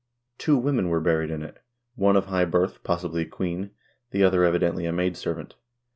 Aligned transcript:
Two 0.39 0.57
women 0.57 0.89
were 0.89 0.99
buried 0.99 1.29
in 1.29 1.43
it; 1.43 1.59
one 1.93 2.15
of 2.15 2.25
high 2.25 2.45
birth— 2.45 2.81
possibly 2.83 3.21
a 3.21 3.25
queen— 3.25 3.69
the 4.09 4.23
other 4.23 4.43
evidently 4.43 4.87
a 4.87 4.91
maid 4.91 5.15
servant. 5.15 5.53